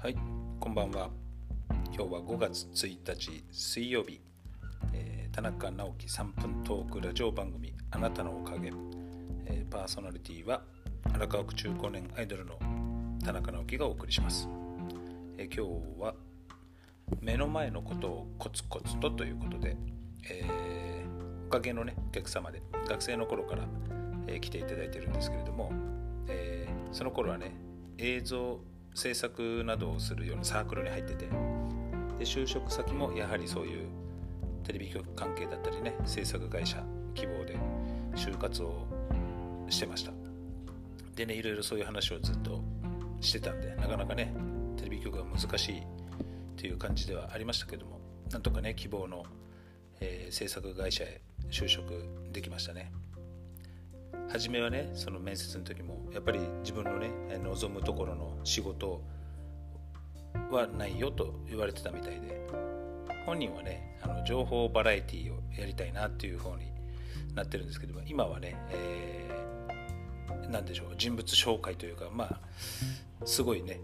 [0.00, 0.16] はい、
[0.60, 1.10] こんばんは。
[1.86, 4.20] 今日は5月1日水曜日、
[4.92, 8.68] えー、田中直樹3分トークラジオ番組あなたのおかげ、
[9.46, 10.62] えー、パーソナリティは
[11.12, 12.54] 荒川区中高年アイドルの
[13.24, 14.48] 田中直樹がお送りします。
[15.36, 15.66] えー、今
[15.96, 16.14] 日は
[17.20, 19.76] 目の前のことをコツコツとということで、
[20.30, 21.04] え
[21.48, 23.64] おかげのねお客様で学生の頃から、
[24.28, 25.72] え来ていただいてるんですけれども、
[26.28, 27.52] えその頃はね
[27.98, 28.60] 映像
[28.98, 31.26] 制作などをするようなサークルに入ってて。
[32.18, 33.86] で就職先もやはりそういう
[34.64, 36.82] テレビ局関係だったりね制作会社
[37.14, 37.56] 希望で
[38.16, 38.86] 就活を
[39.70, 40.12] してました。
[41.14, 42.60] でねいろいろそういう話をずっと
[43.20, 44.34] してたんでなかなかね
[44.76, 45.82] テレビ局が難しいっ
[46.56, 48.00] ていう感じではありましたけども
[48.32, 49.24] なんとかね希望の、
[50.00, 52.90] えー、制作会社へ就職できましたね。
[54.28, 57.10] 初めはねその面接の時もやっぱり自分のね
[57.42, 59.02] 望むところの仕事
[60.50, 62.46] はないよと言われてたみたいで
[63.26, 66.72] 本人はねあの情報バラエティをやりたいなっていう方に
[67.34, 72.40] なってるんですけど今はね、えー、何でしょう人物紹介というかまあ
[73.24, 73.80] すごいね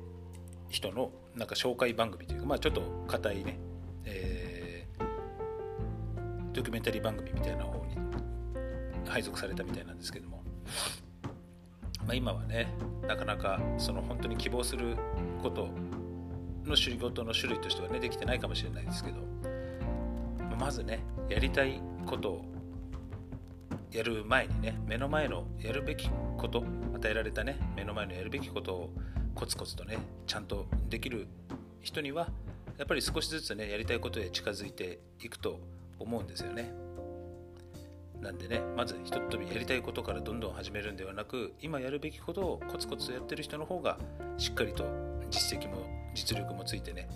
[0.68, 3.58] 人のなんか紹介番組というかまあちょっと硬いね、
[4.04, 7.96] えー、ドキュメンタリー番組みたいな方に
[9.06, 10.42] 配属されたみたいなんですけども、
[12.06, 12.68] まあ、今はね
[13.06, 14.96] なかなかその本当に希望する
[15.42, 15.68] こと
[16.64, 19.18] の仕事の種類としてはねできてないかもしれないですけど
[20.58, 22.44] まずねやりたいことを
[23.90, 28.90] やる前にね目の前のやるべきこと与えられたね目の前のやるべきことを
[29.34, 31.28] コツコツとねちゃんとできる
[31.80, 32.28] 人には
[32.78, 35.60] やっぱり少しずつねやりたいことへ近づいていくと
[35.98, 36.72] 思うんですよね。
[38.24, 43.98] なんでねまずひとっ飛びやりたいことからどんどん始めるんではなく今やるべきことをコツコツやってる人の方が
[44.38, 44.86] しっかりと
[45.30, 47.06] 実績も実力もついてね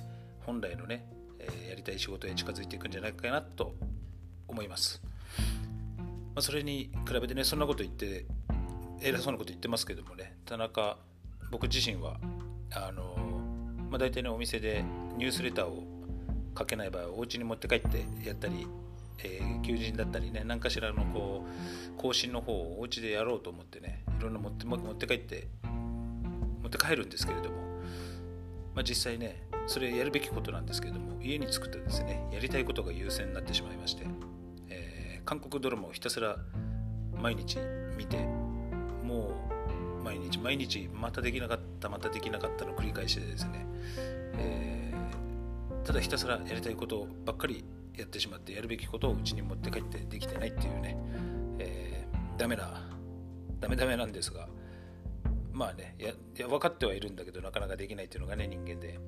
[0.44, 1.06] 本来のね、
[1.38, 3.74] え、やりたい仕事へ近づいていくんじゃないかなと
[4.47, 5.00] 思います、
[5.97, 6.04] ま
[6.36, 8.26] あ、それに比べてねそんなこと言って
[9.00, 10.98] 偉そうなこと言ってますけどもね田中
[11.50, 12.18] 僕自身は
[12.70, 13.16] あの
[13.88, 14.84] まあ、大体ねお店で
[15.16, 15.82] ニュースレターを
[16.58, 18.66] 書けない場合はお家に持って帰ってやったり
[19.24, 25.48] えー、求人だったりね何かしらのこう更新の方をお家でやろうと思ってねいろんな持って持って帰って
[26.62, 27.56] 持って帰るんですけれども、
[28.74, 34.06] まあ、実際ねそれやるべきことなんですけれども家に着くとですねやりたいことが優先になってしまいまして、
[34.68, 36.36] えー、韓国ドラマをひたすら
[37.20, 37.58] 毎日
[37.96, 38.16] 見て
[39.04, 39.30] も
[40.00, 43.66] う毎日毎日またできなかったまたできなかったの繰り返しでですね、
[44.38, 47.64] えー、ただひたすらやりたいことばっかり
[47.98, 50.97] やってしまってやるべきことをうちに持って帰ってできてないっていうね、
[51.59, 52.88] えー、ダメな
[53.60, 54.48] ダメダメなんですが。
[55.59, 59.00] まあねやや分かってはいるんだけどなかなかできないっていうのがね人間で。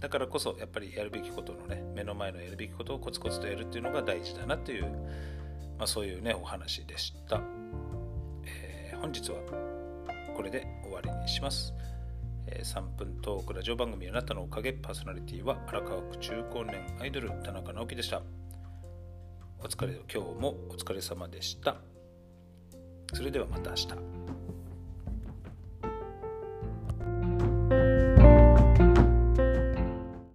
[0.00, 4.84] だからこそやっぱりやるべきことのね目の前のやるべきことをコツコツとやるっていうのが大事だなっていう、
[5.76, 7.40] まあ、そういうねお話でした、
[8.44, 9.38] えー、本日は
[10.36, 11.74] これで終わりにします。
[12.62, 18.22] 3分トークラジオ番組あなたのおかげパーソナリティは荒川区中高年アイドル田中直樹でした。
[19.60, 21.76] お疲れ今日もお疲れ様でした。
[23.12, 24.37] それではまた明日。